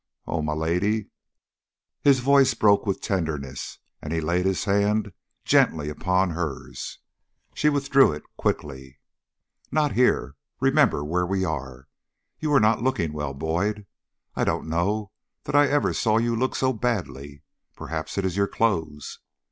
[0.25, 1.11] Oh, my Lady!"
[2.01, 5.13] His voice broke with tenderness, and he laid his hand
[5.45, 6.97] gently upon hers.
[7.53, 8.97] She withdrew it quickly.
[9.71, 10.35] "Not here!
[10.59, 11.87] Remember where we are.
[12.39, 13.85] You are not looking well, Boyd.
[14.35, 15.11] I don't know
[15.43, 17.43] that I ever saw you look so badly.
[17.75, 19.19] Perhaps it is your clothes."